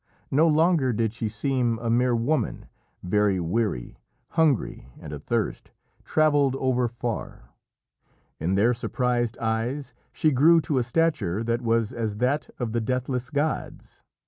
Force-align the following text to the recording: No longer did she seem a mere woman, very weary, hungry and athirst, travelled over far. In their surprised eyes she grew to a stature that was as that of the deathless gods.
No 0.31 0.47
longer 0.47 0.93
did 0.93 1.13
she 1.13 1.29
seem 1.29 1.77
a 1.77 1.91
mere 1.91 2.15
woman, 2.15 2.65
very 3.03 3.39
weary, 3.39 3.99
hungry 4.29 4.89
and 4.99 5.13
athirst, 5.13 5.69
travelled 6.03 6.55
over 6.55 6.87
far. 6.87 7.51
In 8.39 8.55
their 8.55 8.73
surprised 8.73 9.37
eyes 9.37 9.93
she 10.11 10.31
grew 10.31 10.59
to 10.61 10.79
a 10.79 10.83
stature 10.83 11.43
that 11.43 11.61
was 11.61 11.93
as 11.93 12.17
that 12.17 12.49
of 12.57 12.71
the 12.71 12.81
deathless 12.81 13.29
gods. 13.29 14.03